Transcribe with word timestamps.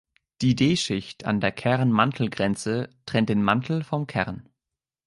Die 0.41 0.55
D-Schicht 0.55 1.25
an 1.25 1.41
der 1.41 1.51
Kern-Mantel-Grenze 1.51 2.89
trennt 3.05 3.29
den 3.29 3.43
Mantel 3.43 3.83
vom 3.83 4.07
Kern. 4.07 4.49